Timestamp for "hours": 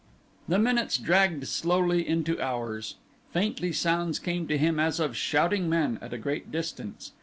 2.41-2.95